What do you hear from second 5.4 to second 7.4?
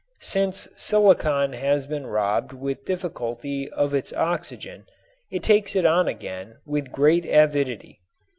takes it on again with great